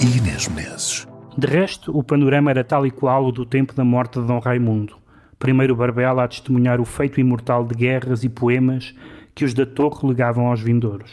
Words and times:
e 0.00 0.18
Inês 0.18 0.48
Menezes. 0.48 1.06
De 1.36 1.46
resto, 1.46 1.96
o 1.96 2.02
panorama 2.02 2.50
era 2.50 2.64
tal 2.64 2.86
e 2.86 2.90
qual 2.90 3.26
o 3.26 3.32
do 3.32 3.44
tempo 3.44 3.74
da 3.74 3.84
morte 3.84 4.20
de 4.20 4.26
Dom 4.26 4.38
Raimundo. 4.38 4.96
Primeiro 5.38 5.76
Barbela 5.76 6.24
a 6.24 6.28
testemunhar 6.28 6.80
o 6.80 6.84
feito 6.84 7.20
imortal 7.20 7.64
de 7.64 7.74
guerras 7.74 8.24
e 8.24 8.28
poemas 8.28 8.94
que 9.34 9.44
os 9.44 9.52
da 9.52 9.66
Torre 9.66 10.06
legavam 10.06 10.46
aos 10.46 10.60
vindouros. 10.60 11.10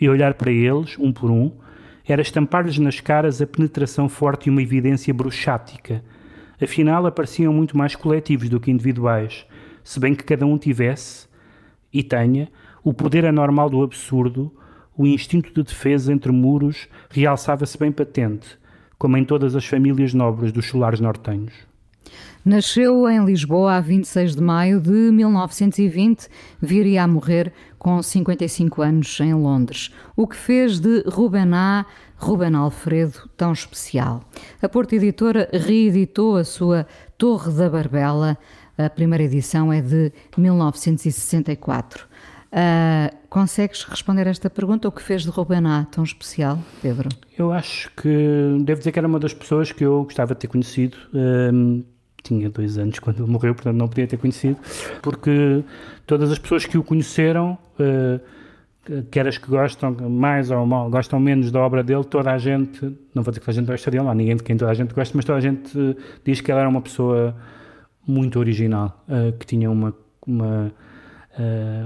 E 0.00 0.08
olhar 0.08 0.34
para 0.34 0.50
eles, 0.50 0.96
um 0.98 1.12
por 1.12 1.30
um, 1.30 1.52
era 2.06 2.22
estampar-lhes 2.22 2.78
nas 2.78 3.00
caras 3.00 3.40
a 3.40 3.46
penetração 3.46 4.08
forte 4.08 4.46
e 4.46 4.50
uma 4.50 4.62
evidência 4.62 5.12
bruxática. 5.12 6.02
Afinal, 6.62 7.06
apareciam 7.06 7.52
muito 7.52 7.76
mais 7.76 7.94
coletivos 7.94 8.48
do 8.48 8.60
que 8.60 8.70
individuais, 8.70 9.46
se 9.84 10.00
bem 10.00 10.14
que 10.14 10.24
cada 10.24 10.46
um 10.46 10.56
tivesse, 10.56 11.28
e 11.92 12.02
tenha, 12.02 12.48
o 12.82 12.94
poder 12.94 13.26
anormal 13.26 13.68
do 13.68 13.82
absurdo, 13.82 14.52
o 14.96 15.06
instinto 15.06 15.52
de 15.52 15.62
defesa 15.62 16.12
entre 16.12 16.32
muros 16.32 16.88
realçava-se 17.10 17.76
bem 17.78 17.92
patente, 17.92 18.58
como 18.98 19.16
em 19.16 19.24
todas 19.24 19.54
as 19.54 19.66
famílias 19.66 20.14
nobres 20.14 20.52
dos 20.52 20.66
solares 20.66 21.00
nortenhos. 21.00 21.52
Nasceu 22.44 23.08
em 23.10 23.24
Lisboa 23.24 23.74
a 23.74 23.80
26 23.80 24.36
de 24.36 24.40
maio 24.40 24.80
de 24.80 25.10
1920, 25.10 26.28
viria 26.62 27.02
a 27.02 27.08
morrer 27.08 27.52
com 27.76 28.00
55 28.00 28.82
anos 28.82 29.18
em 29.20 29.34
Londres, 29.34 29.92
o 30.14 30.28
que 30.28 30.36
fez 30.36 30.78
de 30.78 31.02
Ruben 31.08 31.52
A. 31.52 31.84
Ruben 32.16 32.54
Alfredo 32.54 33.28
tão 33.36 33.52
especial. 33.52 34.22
A 34.62 34.68
Porta 34.68 34.94
Editora 34.94 35.50
reeditou 35.52 36.36
a 36.36 36.44
sua 36.44 36.86
Torre 37.18 37.52
da 37.52 37.68
Barbela, 37.68 38.38
a 38.78 38.88
primeira 38.88 39.24
edição 39.24 39.72
é 39.72 39.80
de 39.80 40.12
1964. 40.36 42.06
Uh, 42.52 43.14
consegues 43.28 43.82
responder 43.84 44.26
esta 44.26 44.48
pergunta? 44.48 44.88
O 44.88 44.92
que 44.92 45.02
fez 45.02 45.22
de 45.22 45.30
Ruben 45.30 45.66
A 45.66 45.86
tão 45.90 46.04
especial, 46.04 46.58
Pedro? 46.80 47.08
Eu 47.36 47.52
acho 47.52 47.90
que 47.96 48.58
devo 48.62 48.78
dizer 48.78 48.92
que 48.92 48.98
era 48.98 49.08
uma 49.08 49.18
das 49.18 49.34
pessoas 49.34 49.72
que 49.72 49.84
eu 49.84 50.04
gostava 50.04 50.34
de 50.34 50.40
ter 50.40 50.46
conhecido. 50.46 50.96
Um, 51.12 51.84
tinha 52.22 52.48
dois 52.50 52.78
anos 52.78 52.98
quando 52.98 53.22
ele 53.22 53.30
morreu, 53.30 53.54
portanto 53.54 53.76
não 53.76 53.88
podia 53.88 54.06
ter 54.06 54.16
conhecido, 54.16 54.56
porque 55.00 55.62
todas 56.06 56.30
as 56.30 56.38
pessoas 56.38 56.66
que 56.66 56.76
o 56.76 56.82
conheceram, 56.82 57.58
uh, 57.78 58.20
quer 59.10 59.28
as 59.28 59.38
que 59.38 59.48
gostam 59.48 59.92
mais 60.08 60.50
ou 60.50 60.64
mal, 60.66 60.90
gostam 60.90 61.20
menos 61.20 61.52
da 61.52 61.60
obra 61.60 61.84
dele, 61.84 62.04
toda 62.04 62.32
a 62.32 62.38
gente, 62.38 62.82
não 63.14 63.22
vou 63.22 63.30
dizer 63.30 63.40
que 63.40 63.46
toda 63.46 63.50
a 63.50 63.60
gente 63.60 63.66
gosta 63.66 63.90
dele, 63.90 64.08
há 64.08 64.14
ninguém 64.14 64.36
de 64.36 64.42
quem 64.42 64.56
toda 64.56 64.70
a 64.70 64.74
gente 64.74 64.92
gosta, 64.94 65.16
mas 65.16 65.24
toda 65.24 65.38
a 65.38 65.40
gente 65.40 65.78
uh, 65.78 65.96
diz 66.24 66.40
que 66.40 66.50
ele 66.50 66.58
era 66.58 66.68
uma 66.68 66.80
pessoa 66.80 67.36
muito 68.06 68.38
original, 68.38 69.04
que 69.40 69.44
tinha 69.44 69.68
uma, 69.68 69.92
uma 70.24 70.72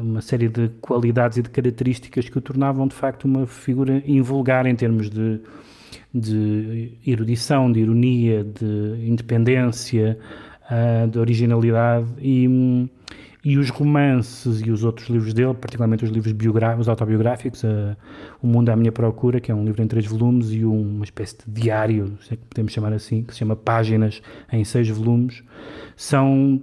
uma 0.03 0.21
série 0.21 0.49
de 0.49 0.69
qualidades 0.81 1.39
e 1.39 1.43
de 1.43 1.51
características 1.51 2.29
que 2.29 2.39
o 2.39 2.41
tornavam 2.41 2.87
de 2.87 2.95
facto 2.95 3.25
uma 3.25 3.47
figura 3.47 4.03
invulgar 4.07 4.67
em 4.67 4.75
termos 4.77 5.11
de, 5.11 5.41
de 6.15 6.93
erudição, 7.07 7.71
de 7.71 7.81
ironia, 7.81 8.45
de 8.45 9.09
independência, 9.09 10.19
uh, 10.71 11.09
de 11.09 11.19
originalidade 11.19 12.07
e, 12.21 12.89
e 13.45 13.59
os 13.59 13.71
romances 13.71 14.61
e 14.61 14.71
os 14.71 14.85
outros 14.85 15.09
livros 15.09 15.35
dele, 15.35 15.55
particularmente 15.55 16.05
os 16.05 16.11
livros 16.11 16.33
biográficos, 16.33 16.89
autobiográficos, 16.89 17.63
uh, 17.65 17.97
O 18.43 18.47
Mundo 18.47 18.69
à 18.71 18.77
Minha 18.77 18.93
Procura, 18.93 19.41
que 19.41 19.51
é 19.51 19.55
um 19.55 19.65
livro 19.65 19.83
em 19.83 19.87
três 19.87 20.07
volumes, 20.07 20.53
e 20.53 20.65
uma 20.65 21.05
espécie 21.05 21.37
de 21.47 21.61
diário, 21.63 22.17
se 22.23 22.35
é 22.35 22.37
que 22.37 22.45
podemos 22.45 22.73
chamar 22.73 22.93
assim, 22.93 23.23
que 23.23 23.33
se 23.33 23.41
chama 23.41 23.57
Páginas, 23.57 24.23
em 24.53 24.65
seis 24.65 24.89
volumes, 24.89 25.43
são 25.97 26.63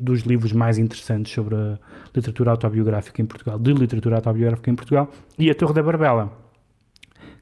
dos 0.00 0.20
livros 0.20 0.52
mais 0.52 0.78
interessantes 0.78 1.32
sobre 1.32 1.54
a 1.54 1.78
literatura 2.14 2.52
autobiográfica 2.52 3.20
em 3.20 3.26
Portugal, 3.26 3.58
de 3.58 3.72
literatura 3.72 4.16
autobiográfica 4.16 4.70
em 4.70 4.74
Portugal, 4.74 5.10
e 5.38 5.50
A 5.50 5.54
Torre 5.54 5.74
da 5.74 5.82
Barbela, 5.82 6.32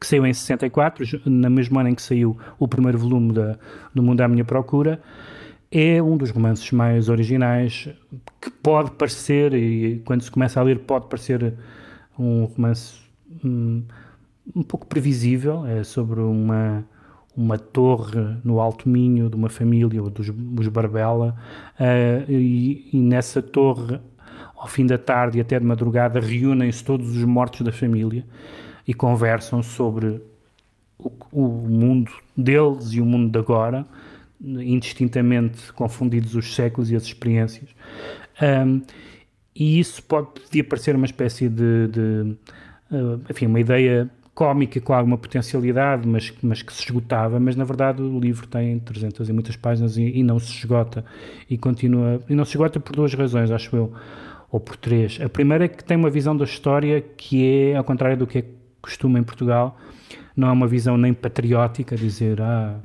que 0.00 0.06
saiu 0.06 0.26
em 0.26 0.32
64, 0.32 1.04
na 1.26 1.50
mesma 1.50 1.81
ano 1.81 1.91
em 1.91 1.94
que 1.94 2.03
saiu 2.03 2.37
o 2.59 2.66
primeiro 2.66 2.98
volume 2.98 3.32
da, 3.32 3.59
do 3.94 4.03
Mundo 4.03 4.20
à 4.20 4.28
Minha 4.28 4.44
Procura, 4.44 5.00
é 5.70 6.03
um 6.03 6.16
dos 6.16 6.31
romances 6.31 6.70
mais 6.70 7.09
originais 7.09 7.88
que 8.41 8.50
pode 8.50 8.91
parecer, 8.93 9.54
e 9.54 10.00
quando 10.04 10.22
se 10.22 10.31
começa 10.31 10.60
a 10.60 10.62
ler, 10.62 10.81
pode 10.81 11.06
parecer 11.06 11.54
um 12.19 12.44
romance 12.44 13.00
um, 13.44 13.82
um 14.54 14.62
pouco 14.62 14.87
previsível, 14.87 15.64
é 15.66 15.82
sobre 15.82 16.20
uma 16.20 16.84
uma 17.37 17.59
torre 17.59 18.37
no 18.44 18.60
Alto 18.60 18.88
Minho 18.88 19.28
de 19.28 19.37
uma 19.37 19.48
família, 19.48 20.03
dos, 20.03 20.28
dos 20.31 20.69
Barbela, 20.69 21.37
uh, 21.81 22.31
e, 22.31 22.88
e, 22.93 22.97
nessa 22.98 23.41
torre, 23.41 23.98
ao 24.56 24.69
fim 24.69 24.87
da 24.87 24.98
tarde 24.98 25.38
e 25.38 25.41
até 25.41 25.59
de 25.59 25.65
madrugada, 25.65 26.20
reúnem-se 26.20 26.84
todos 26.84 27.16
os 27.16 27.25
mortos 27.25 27.62
da 27.62 27.72
família 27.72 28.25
e 28.87 28.93
conversam 28.93 29.62
sobre 29.62 30.20
o, 30.98 31.10
o, 31.32 31.48
mundo 31.69 32.12
deles 32.37 32.93
e 32.93 33.00
o 33.00 33.06
mundo 33.06 33.31
de 33.31 33.38
agora, 33.38 33.87
indistintamente 34.41 35.72
confundidos 35.72 36.34
os 36.34 36.54
séculos 36.54 36.91
e 36.91 36.97
as 36.97 37.04
experiências. 37.04 37.70
Um, 38.41 38.82
e 39.54 39.78
isso 39.78 40.03
pode 40.03 40.62
parecer 40.64 40.97
uma 40.97 41.06
espécie 41.06 41.49
de, 41.49 41.88
de 41.88 42.37
uh, 42.91 43.20
enfim, 43.31 43.47
uma 43.47 43.60
ideia 43.60 44.10
cómica 44.34 44.81
com 44.81 44.94
alguma 44.94 45.19
potencialidade, 45.19 46.09
mas, 46.09 46.32
mas 46.43 46.62
que 46.62 46.72
se 46.72 46.82
esgotava, 46.84 47.38
mas 47.38 47.54
na 47.54 47.65
verdade 47.65 48.00
o 48.00 48.19
livro 48.19 48.47
tem 48.47 48.78
300 48.78 49.28
e 49.28 49.32
muitas 49.32 49.56
páginas 49.56 49.97
e, 49.97 50.04
e, 50.04 50.22
não 50.22 50.38
se 50.38 50.53
esgota 50.53 51.04
e 51.48 51.59
continua, 51.59 52.20
e 52.28 52.34
não 52.34 52.44
se 52.44 52.53
esgota 52.53 52.81
por 52.81 52.97
duas 52.97 53.12
razões, 53.12 53.50
acho 53.50 53.75
eu, 53.76 53.93
ou 54.50 54.59
por 54.59 54.76
três. 54.76 55.20
A 55.20 55.28
primeira 55.28 55.66
é 55.66 55.69
que 55.69 55.84
tem 55.84 55.97
uma 55.97 56.10
visão 56.10 56.37
da 56.37 56.44
história 56.44 57.00
que 57.00 57.44
é, 57.47 57.76
ao 57.76 57.84
contrário 57.84 58.16
do 58.16 58.26
que 58.26 58.38
é 58.38 58.44
costume 58.81 59.20
em 59.20 59.22
Portugal, 59.22 59.78
não 60.34 60.49
é 60.49 60.53
uma 60.53 60.66
visão 60.66 60.97
nem 60.97 61.12
patriótica, 61.12 61.94
dizer, 61.94 62.41
ah, 62.41 62.81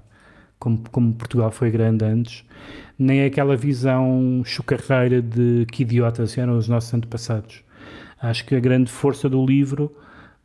como, 0.60 0.84
como 0.92 1.14
Portugal 1.14 1.50
foi 1.50 1.72
grande 1.72 2.04
antes, 2.04 2.44
nem 3.00 3.22
é 3.22 3.26
aquela 3.26 3.56
visão 3.56 4.42
chocarreira 4.44 5.22
de 5.22 5.66
que 5.72 5.84
idiotas 5.84 6.38
eram 6.38 6.58
os 6.58 6.68
nossos 6.68 6.94
antepassados. 6.94 7.64
Acho 8.20 8.46
que 8.46 8.56
a 8.56 8.60
grande 8.60 8.92
força 8.92 9.30
do 9.30 9.46
livro 9.46 9.96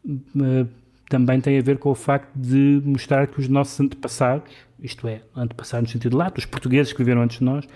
uh, 0.07 0.69
também 1.09 1.41
tem 1.41 1.59
a 1.59 1.63
ver 1.63 1.79
com 1.79 1.91
o 1.91 1.95
facto 1.95 2.31
de 2.35 2.81
mostrar 2.85 3.27
que 3.27 3.39
os 3.39 3.49
nossos 3.49 3.79
antepassados, 3.79 4.51
isto 4.81 5.07
é, 5.07 5.23
antepassados 5.37 5.89
no 5.89 5.93
sentido 5.93 6.17
lato, 6.17 6.39
os 6.39 6.47
portugueses 6.47 6.93
que 6.93 6.99
viveram 6.99 7.23
antes 7.23 7.39
de 7.39 7.45
nós, 7.45 7.69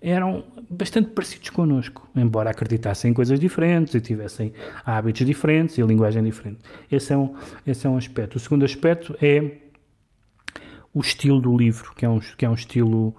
eram 0.00 0.44
bastante 0.70 1.10
parecidos 1.10 1.50
connosco, 1.50 2.08
embora 2.14 2.50
acreditassem 2.50 3.10
em 3.10 3.14
coisas 3.14 3.38
diferentes 3.40 3.94
e 3.94 4.00
tivessem 4.00 4.52
hábitos 4.84 5.26
diferentes 5.26 5.76
e 5.76 5.82
linguagem 5.82 6.22
diferente. 6.22 6.60
Esse 6.90 7.12
é 7.12 7.16
um, 7.16 7.34
esse 7.66 7.86
é 7.86 7.90
um 7.90 7.96
aspecto. 7.96 8.36
O 8.36 8.40
segundo 8.40 8.64
aspecto 8.64 9.16
é 9.20 9.58
o 10.92 11.00
estilo 11.00 11.40
do 11.40 11.56
livro, 11.56 11.92
que 11.96 12.04
é 12.04 12.08
um, 12.08 12.20
que 12.20 12.44
é 12.44 12.48
um 12.48 12.54
estilo. 12.54 13.14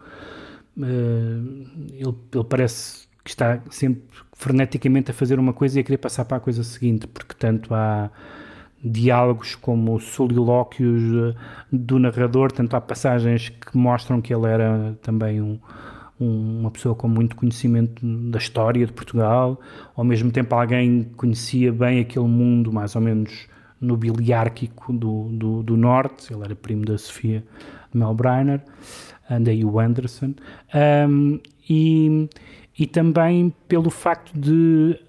Uh, 0.78 1.68
ele, 1.94 2.16
ele 2.34 2.44
parece 2.50 3.06
que 3.24 3.30
está 3.30 3.59
sempre 3.70 4.03
freneticamente 4.34 5.12
a 5.12 5.14
fazer 5.14 5.40
uma 5.40 5.52
coisa 5.52 5.80
e 5.80 5.82
a 5.82 5.84
querer 5.84 5.97
passar 5.97 6.26
para 6.26 6.38
a 6.38 6.40
coisa 6.40 6.64
seguinte, 6.64 7.08
porque 7.08 7.34
tanto 7.38 7.74
há 7.74 8.12
diálogos 8.85 9.56
como 9.56 10.00
solilóquios 10.00 11.01
eh, 11.03 11.35
do 11.72 11.97
narrador, 11.97 12.51
tanto 12.51 12.75
há 12.75 12.81
passagens 12.81 13.49
que 13.49 13.76
mostram 13.76 14.22
que 14.22 14.34
ele 14.34 14.46
era 14.46 14.96
também 15.02 15.41
um, 15.41 15.59
um, 16.20 16.59
uma 16.59 16.72
pessoa 16.72 16.93
com 16.93 17.08
muito 17.08 17.35
conhecimento 17.35 18.05
da 18.29 18.37
história 18.37 18.85
de 18.85 18.93
Portugal, 18.93 19.59
ao 19.96 20.03
mesmo 20.03 20.32
tempo 20.32 20.53
alguém 20.53 21.03
que 21.03 21.16
conhecia 21.16 21.73
bem 21.73 21.99
aquele 21.99 22.28
mundo 22.28 22.72
mais 22.72 22.96
ou 22.96 23.02
menos 23.02 23.47
nobiliárquico 23.82 24.93
do, 24.93 25.29
do, 25.32 25.64
do 25.64 25.76
norte, 25.76 26.32
ele 26.32 26.43
era 26.43 26.55
primo 26.55 26.85
da 26.85 26.97
Sofia 26.97 27.43
Melbreiner, 27.93 28.61
daí 29.41 29.66
o 29.66 29.79
Anderson, 29.79 30.34
um, 31.09 31.40
e, 31.67 32.29
e 32.78 32.85
também 32.85 33.53
pelo 33.67 33.90
facto 33.90 34.32
de 34.40 34.99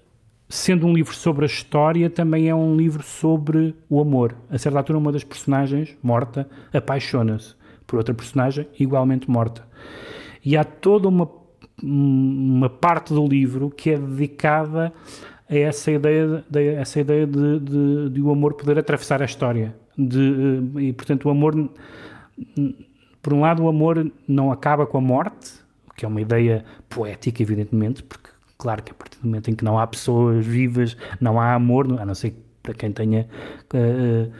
sendo 0.49 0.87
um 0.87 0.93
livro 0.93 1.13
sobre 1.13 1.45
a 1.45 1.47
história, 1.47 2.09
também 2.09 2.47
é 2.47 2.55
um 2.55 2.75
livro 2.75 3.03
sobre 3.03 3.75
o 3.89 3.99
amor. 3.99 4.35
A 4.49 4.57
certa 4.57 4.77
altura, 4.77 4.97
uma 4.97 5.11
das 5.11 5.23
personagens, 5.23 5.97
morta, 6.01 6.47
apaixona-se 6.73 7.55
por 7.85 7.97
outra 7.97 8.13
personagem 8.13 8.67
igualmente 8.79 9.29
morta. 9.29 9.65
E 10.43 10.55
há 10.55 10.63
toda 10.63 11.07
uma, 11.07 11.29
uma 11.81 12.69
parte 12.69 13.13
do 13.13 13.25
livro 13.27 13.69
que 13.69 13.91
é 13.91 13.97
dedicada 13.97 14.93
a 15.49 15.55
essa 15.55 15.91
ideia, 15.91 16.43
de, 16.49 16.67
essa 16.75 16.99
ideia 16.99 17.25
de, 17.25 17.59
de, 17.59 18.09
de 18.09 18.21
o 18.21 18.31
amor 18.31 18.53
poder 18.53 18.77
atravessar 18.77 19.21
a 19.21 19.25
história. 19.25 19.75
de, 19.97 20.19
eh, 20.77 20.81
e 20.81 20.93
portanto 20.93 21.25
o 21.25 21.29
amor, 21.29 21.69
por 23.21 23.33
um 23.33 23.41
lado 23.41 23.63
o 23.63 23.67
amor 23.67 24.11
não 24.27 24.51
acaba 24.51 24.85
com 24.85 24.97
a 24.97 25.01
morte, 25.01 25.53
que 25.95 26.05
é 26.05 26.07
uma 26.07 26.21
ideia 26.21 26.63
poética 26.87 27.41
evidentemente, 27.41 28.03
porque 28.03 28.26
claro 28.57 28.81
que 28.83 28.91
a 28.91 28.95
partir 28.95 29.19
do 29.19 29.27
momento 29.27 29.49
em 29.49 29.55
que 29.55 29.63
não 29.63 29.77
há 29.77 29.85
pessoas 29.85 30.45
vivas, 30.45 30.97
não 31.19 31.39
há 31.39 31.53
amor, 31.53 31.85
a 31.99 32.05
não 32.05 32.15
ser 32.15 32.35
para 32.61 32.73
quem 32.73 32.91
tenha 32.91 33.27
uh, 33.73 34.31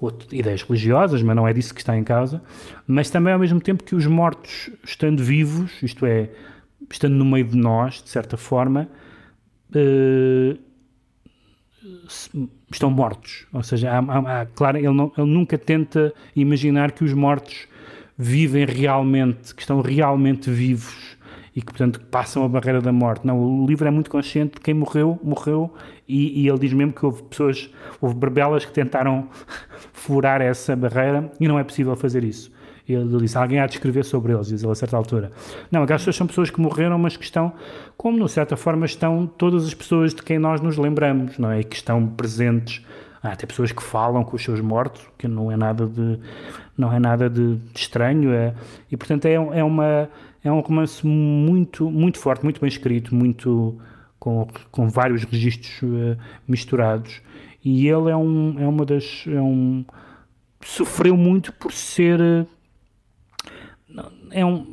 outro, 0.00 0.34
ideias 0.34 0.62
religiosas, 0.62 1.22
mas 1.22 1.36
não 1.36 1.46
é 1.46 1.52
disso 1.52 1.74
que 1.74 1.80
está 1.80 1.96
em 1.96 2.02
causa, 2.02 2.42
mas 2.86 3.10
também 3.10 3.32
ao 3.32 3.38
mesmo 3.38 3.60
tempo 3.60 3.84
que 3.84 3.94
os 3.94 4.06
mortos 4.06 4.70
estando 4.82 5.22
vivos, 5.22 5.72
isto 5.82 6.04
é, 6.06 6.30
estando 6.90 7.14
no 7.14 7.24
meio 7.24 7.44
de 7.44 7.56
nós, 7.56 8.02
de 8.02 8.10
certa 8.10 8.36
forma, 8.36 8.88
uh, 9.70 10.58
estão 12.70 12.90
mortos. 12.90 13.46
Ou 13.52 13.62
seja, 13.62 13.90
há, 13.92 13.98
há, 13.98 14.40
há, 14.40 14.46
claro, 14.46 14.78
ele, 14.78 14.90
não, 14.90 15.12
ele 15.16 15.30
nunca 15.30 15.56
tenta 15.56 16.12
imaginar 16.34 16.92
que 16.92 17.04
os 17.04 17.12
mortos 17.12 17.68
vivem 18.16 18.64
realmente, 18.66 19.54
que 19.54 19.60
estão 19.60 19.80
realmente 19.80 20.50
vivos 20.50 21.07
e 21.58 21.60
que, 21.60 21.72
portanto, 21.72 21.98
passam 22.08 22.44
a 22.44 22.48
barreira 22.48 22.80
da 22.80 22.92
morte. 22.92 23.26
Não, 23.26 23.36
o 23.36 23.66
livro 23.66 23.88
é 23.88 23.90
muito 23.90 24.08
consciente 24.08 24.54
de 24.54 24.60
quem 24.60 24.72
morreu, 24.72 25.18
morreu, 25.24 25.74
e, 26.06 26.40
e 26.40 26.48
ele 26.48 26.56
diz 26.56 26.72
mesmo 26.72 26.92
que 26.92 27.04
houve 27.04 27.20
pessoas, 27.24 27.68
houve 28.00 28.14
berbelas 28.14 28.64
que 28.64 28.70
tentaram 28.70 29.28
furar 29.92 30.40
essa 30.40 30.76
barreira 30.76 31.32
e 31.40 31.48
não 31.48 31.58
é 31.58 31.64
possível 31.64 31.96
fazer 31.96 32.22
isso. 32.22 32.52
Ele 32.88 33.18
disse, 33.18 33.36
alguém 33.36 33.58
há 33.58 33.66
de 33.66 33.74
escrever 33.74 34.04
sobre 34.04 34.32
eles, 34.32 34.46
diz 34.46 34.62
ele 34.62 34.70
a 34.70 34.74
certa 34.76 34.96
altura. 34.96 35.32
Não, 35.68 35.82
aquelas 35.82 36.02
pessoas 36.02 36.14
são 36.14 36.28
pessoas 36.28 36.48
que 36.48 36.60
morreram, 36.60 36.96
mas 36.96 37.16
que 37.16 37.24
estão, 37.24 37.52
como 37.96 38.24
de 38.24 38.30
certa 38.30 38.56
forma 38.56 38.86
estão 38.86 39.26
todas 39.26 39.66
as 39.66 39.74
pessoas 39.74 40.14
de 40.14 40.22
quem 40.22 40.38
nós 40.38 40.60
nos 40.60 40.78
lembramos, 40.78 41.38
não 41.38 41.50
é? 41.50 41.58
E 41.58 41.64
que 41.64 41.74
estão 41.74 42.06
presentes. 42.06 42.86
Há 43.20 43.32
até 43.32 43.46
pessoas 43.48 43.72
que 43.72 43.82
falam 43.82 44.22
com 44.22 44.36
os 44.36 44.44
seus 44.44 44.60
mortos, 44.60 45.02
que 45.18 45.26
não 45.26 45.50
é 45.50 45.56
nada 45.56 45.88
de, 45.88 46.20
não 46.78 46.92
é 46.92 47.00
nada 47.00 47.28
de, 47.28 47.56
de 47.56 47.78
estranho. 47.78 48.32
É, 48.32 48.54
e, 48.90 48.96
portanto, 48.96 49.26
é, 49.26 49.32
é, 49.32 49.64
uma, 49.64 50.08
é 50.48 50.52
um 50.52 50.60
romance 50.60 51.06
muito, 51.06 51.90
muito 51.90 52.18
forte, 52.18 52.42
muito 52.42 52.60
bem 52.60 52.68
escrito, 52.68 53.14
muito 53.14 53.78
com, 54.18 54.46
com 54.70 54.88
vários 54.88 55.24
registros 55.24 55.82
uh, 55.82 56.18
misturados. 56.46 57.20
E 57.64 57.88
ele 57.88 58.10
é, 58.10 58.16
um, 58.16 58.56
é 58.58 58.66
uma 58.66 58.84
das... 58.84 59.24
É 59.26 59.40
um, 59.40 59.84
sofreu 60.60 61.16
muito 61.16 61.52
por 61.52 61.72
ser 61.72 62.20
uh, 62.20 62.46
é 64.30 64.44
um, 64.44 64.66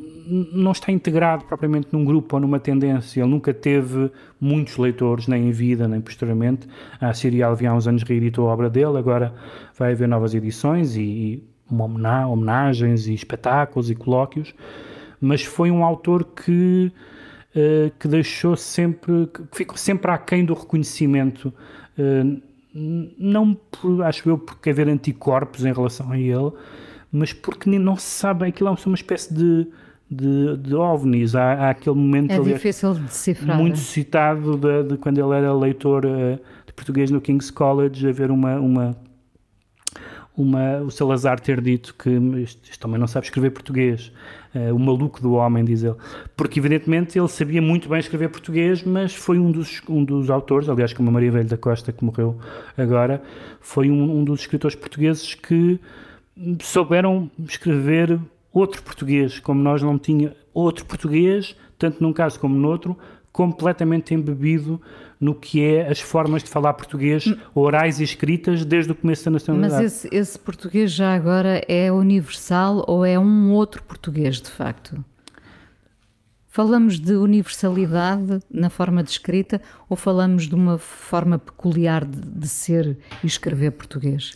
não 0.52 0.72
está 0.72 0.90
integrado 0.90 1.44
propriamente 1.44 1.88
num 1.92 2.04
grupo 2.04 2.36
ou 2.36 2.40
numa 2.40 2.58
tendência. 2.58 3.20
Ele 3.20 3.30
nunca 3.30 3.54
teve 3.54 4.10
muitos 4.40 4.76
leitores, 4.76 5.28
nem 5.28 5.48
em 5.48 5.52
vida, 5.52 5.86
nem 5.86 6.00
posteriormente. 6.00 6.68
A 7.00 7.12
Serial 7.14 7.52
havia 7.52 7.70
há 7.70 7.74
uns 7.74 7.86
anos 7.86 8.02
reeditou 8.02 8.48
a 8.48 8.52
obra 8.52 8.68
dele, 8.68 8.98
agora 8.98 9.32
vai 9.78 9.92
haver 9.92 10.08
novas 10.08 10.34
edições 10.34 10.96
e, 10.96 11.00
e 11.00 11.44
homenagens 11.70 13.06
e 13.06 13.14
espetáculos 13.14 13.90
e 13.90 13.94
colóquios. 13.94 14.52
Mas 15.20 15.42
foi 15.42 15.70
um 15.70 15.84
autor 15.84 16.24
que, 16.24 16.92
uh, 17.54 17.90
que 17.98 18.08
deixou 18.08 18.56
sempre, 18.56 19.28
que 19.32 19.42
ficou 19.52 19.76
sempre 19.76 20.10
aquém 20.10 20.44
do 20.44 20.54
reconhecimento. 20.54 21.52
Uh, 21.98 22.40
não, 23.18 23.54
por, 23.54 24.02
acho 24.02 24.28
eu, 24.28 24.36
porque 24.36 24.70
haver 24.70 24.88
anticorpos 24.88 25.64
em 25.64 25.72
relação 25.72 26.12
a 26.12 26.18
ele, 26.18 26.52
mas 27.10 27.32
porque 27.32 27.70
não 27.78 27.96
se 27.96 28.06
sabe, 28.06 28.46
aquilo 28.46 28.68
é 28.68 28.72
uma 28.86 28.94
espécie 28.94 29.32
de, 29.32 29.66
de, 30.10 30.56
de 30.58 30.74
ovnis. 30.74 31.34
Há, 31.34 31.52
há 31.54 31.70
aquele 31.70 31.96
momento 31.96 32.32
é 32.32 32.38
difícil 32.38 32.92
de 32.94 33.00
decifrar. 33.00 33.56
muito 33.58 33.78
citado 33.78 34.56
de, 34.58 34.82
de, 34.82 34.96
quando 34.98 35.18
ele 35.18 35.34
era 35.34 35.54
leitor 35.54 36.04
uh, 36.04 36.38
de 36.66 36.72
português 36.74 37.10
no 37.10 37.20
King's 37.20 37.50
College, 37.50 38.06
haver 38.06 38.30
uma, 38.30 38.56
uma, 38.56 38.96
uma, 40.36 40.78
o 40.78 40.90
Salazar 40.90 41.40
ter 41.40 41.60
dito 41.60 41.94
que 41.94 42.10
este, 42.42 42.70
este 42.70 42.78
também 42.78 42.98
não 42.98 43.06
sabe 43.06 43.26
escrever 43.26 43.50
português. 43.50 44.12
Uh, 44.54 44.74
o 44.74 44.78
maluco 44.78 45.20
do 45.20 45.32
homem, 45.34 45.64
diz 45.64 45.82
ele. 45.82 45.96
Porque, 46.36 46.58
evidentemente, 46.58 47.18
ele 47.18 47.28
sabia 47.28 47.60
muito 47.60 47.88
bem 47.88 47.98
escrever 47.98 48.28
português, 48.28 48.82
mas 48.82 49.14
foi 49.14 49.38
um 49.38 49.50
dos, 49.50 49.82
um 49.88 50.04
dos 50.04 50.30
autores, 50.30 50.68
aliás, 50.68 50.92
como 50.92 51.08
a 51.08 51.12
Maria 51.12 51.30
Velho 51.30 51.48
da 51.48 51.56
Costa, 51.56 51.92
que 51.92 52.04
morreu 52.04 52.38
agora, 52.76 53.22
foi 53.60 53.90
um, 53.90 54.18
um 54.18 54.24
dos 54.24 54.40
escritores 54.40 54.76
portugueses 54.76 55.34
que 55.34 55.80
souberam 56.60 57.30
escrever 57.38 58.18
outro 58.52 58.82
português, 58.82 59.38
como 59.38 59.62
nós 59.62 59.82
não 59.82 59.98
tinha 59.98 60.34
outro 60.52 60.84
português, 60.84 61.56
tanto 61.78 62.02
num 62.02 62.12
caso 62.12 62.40
como 62.40 62.56
no 62.56 62.68
outro, 62.68 62.96
completamente 63.36 64.14
embebido 64.14 64.80
no 65.20 65.34
que 65.34 65.62
é 65.62 65.90
as 65.90 66.00
formas 66.00 66.42
de 66.42 66.48
falar 66.48 66.72
português 66.72 67.26
orais 67.54 68.00
e 68.00 68.02
escritas 68.02 68.64
desde 68.64 68.92
o 68.92 68.94
começo 68.94 69.26
da 69.26 69.30
nacionalidade. 69.32 69.82
Mas 69.82 69.92
esse, 69.92 70.08
esse 70.10 70.38
português 70.38 70.90
já 70.90 71.14
agora 71.14 71.62
é 71.68 71.92
universal 71.92 72.82
ou 72.88 73.04
é 73.04 73.18
um 73.18 73.52
outro 73.52 73.82
português, 73.82 74.40
de 74.40 74.50
facto? 74.50 75.04
Falamos 76.48 76.98
de 76.98 77.12
universalidade 77.12 78.40
na 78.50 78.70
forma 78.70 79.02
de 79.02 79.10
escrita 79.10 79.60
ou 79.86 79.98
falamos 79.98 80.48
de 80.48 80.54
uma 80.54 80.78
forma 80.78 81.38
peculiar 81.38 82.06
de, 82.06 82.18
de 82.18 82.48
ser 82.48 82.96
e 83.22 83.26
escrever 83.26 83.72
português? 83.72 84.32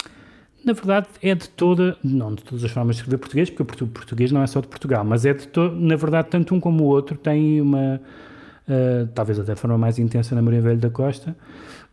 na 0.62 0.74
verdade, 0.74 1.06
é 1.22 1.34
de 1.34 1.48
toda, 1.48 1.96
não 2.04 2.34
de 2.34 2.44
todas 2.44 2.62
as 2.62 2.70
formas 2.70 2.96
de 2.96 3.00
escrever 3.00 3.16
português, 3.16 3.48
porque 3.48 3.82
o 3.82 3.86
português 3.86 4.30
não 4.30 4.42
é 4.42 4.46
só 4.46 4.60
de 4.60 4.68
Portugal, 4.68 5.02
mas 5.02 5.24
é 5.24 5.32
de 5.32 5.48
todo, 5.48 5.74
na 5.74 5.96
verdade, 5.96 6.28
tanto 6.28 6.54
um 6.54 6.60
como 6.60 6.84
o 6.84 6.86
outro 6.86 7.16
tem 7.16 7.62
uma, 7.62 7.98
uh, 8.70 9.06
talvez 9.14 9.38
até 9.38 9.54
de 9.54 9.60
forma 9.60 9.76
mais 9.76 9.98
intensa 9.98 10.34
na 10.34 10.40
Maria 10.40 10.60
Velho 10.60 10.78
da 10.78 10.90
Costa, 10.90 11.36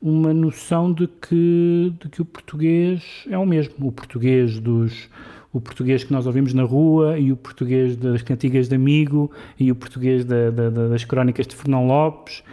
uma 0.01 0.33
noção 0.33 0.93
de 0.93 1.07
que, 1.07 1.93
de 1.99 2.09
que 2.09 2.21
o 2.21 2.25
português 2.25 3.25
é 3.29 3.37
o 3.37 3.45
mesmo. 3.45 3.87
O 3.87 3.91
português 3.91 4.59
dos 4.59 5.09
o 5.53 5.61
português 5.61 6.03
que 6.03 6.11
nós 6.11 6.27
ouvimos 6.27 6.53
na 6.53 6.63
rua 6.63 7.17
e 7.17 7.31
o 7.31 7.37
português 7.37 7.95
das 7.95 8.21
cantigas 8.21 8.67
de 8.67 8.75
amigo 8.75 9.31
e 9.59 9.71
o 9.71 9.75
português 9.75 10.23
da, 10.23 10.51
da, 10.51 10.69
das 10.69 11.03
crónicas 11.03 11.47
de 11.47 11.55
Fernão 11.55 11.87
Lopes 11.87 12.43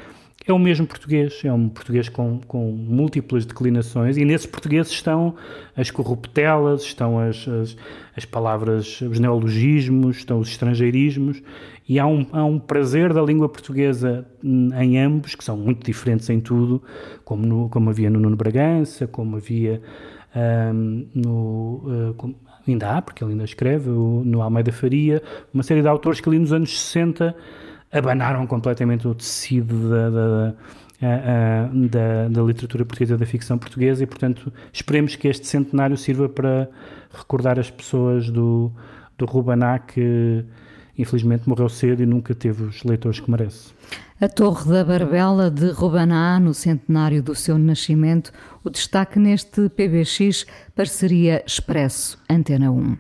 é 0.46 0.52
o 0.52 0.58
mesmo 0.58 0.86
português, 0.86 1.40
é 1.42 1.52
um 1.52 1.68
português 1.68 2.08
com, 2.08 2.38
com 2.46 2.70
múltiplas 2.70 3.46
declinações 3.46 4.18
e 4.18 4.24
nesse 4.24 4.46
português 4.46 4.88
estão 4.88 5.34
as 5.74 5.90
corruptelas, 5.90 6.82
estão 6.82 7.18
as, 7.18 7.48
as, 7.48 7.76
as, 8.14 8.24
palavras, 8.26 9.00
os 9.00 9.18
neologismos, 9.18 10.18
estão 10.18 10.38
os 10.38 10.48
estrangeirismos 10.48 11.42
e 11.88 11.98
há 11.98 12.06
um, 12.06 12.26
há 12.30 12.44
um 12.44 12.58
prazer 12.58 13.14
da 13.14 13.22
língua 13.22 13.48
portuguesa 13.48 14.26
em 14.42 14.98
ambos, 14.98 15.34
que 15.34 15.42
são 15.42 15.56
muito 15.56 15.84
diferentes 15.86 16.28
em 16.28 16.40
tudo, 16.40 16.82
como, 17.24 17.46
no, 17.46 17.68
como 17.70 17.88
havia 17.88 18.10
no 18.10 18.20
Nuno 18.20 18.36
Bragança, 18.36 19.06
como 19.06 19.36
havia 19.36 19.80
um, 20.74 21.06
no... 21.14 22.14
Uh, 22.16 22.34
ainda 22.66 22.96
há, 22.96 23.02
porque 23.02 23.22
ele 23.22 23.32
ainda 23.32 23.44
escreve, 23.44 23.88
no 23.88 24.40
Almeida 24.40 24.72
Faria, 24.72 25.22
uma 25.52 25.62
série 25.62 25.82
de 25.82 25.88
autores 25.88 26.20
que 26.20 26.28
ali 26.28 26.38
nos 26.38 26.52
anos 26.52 26.80
60 26.80 27.34
abanaram 27.94 28.46
completamente 28.46 29.06
o 29.06 29.14
tecido 29.14 29.88
da, 29.88 30.10
da, 30.10 30.54
da, 31.72 32.28
da, 32.28 32.42
literatura 32.42 32.84
portuguesa, 32.84 33.16
da 33.16 33.24
ficção 33.24 33.56
portuguesa 33.56 34.02
e, 34.02 34.06
portanto, 34.06 34.52
esperemos 34.72 35.14
que 35.14 35.28
este 35.28 35.46
centenário 35.46 35.96
sirva 35.96 36.28
para 36.28 36.68
recordar 37.12 37.58
as 37.58 37.70
pessoas 37.70 38.28
do, 38.28 38.72
do 39.16 39.24
Rubaná 39.24 39.78
que 39.78 40.44
infelizmente 40.96 41.48
morreu 41.48 41.68
cedo 41.68 42.02
e 42.02 42.06
nunca 42.06 42.34
teve 42.34 42.64
os 42.64 42.82
leitores 42.84 43.20
que 43.20 43.30
merece. 43.30 43.72
A 44.20 44.28
Torre 44.28 44.72
da 44.72 44.84
Barbela 44.84 45.50
de 45.50 45.70
Rubaná, 45.70 46.38
no 46.38 46.54
centenário 46.54 47.22
do 47.22 47.34
seu 47.34 47.58
nascimento, 47.58 48.32
o 48.62 48.70
destaque 48.70 49.18
neste 49.18 49.68
PBX 49.68 50.46
Parceria 50.74 51.42
Expresso 51.44 52.18
Antena 52.30 52.70
1. 52.70 52.96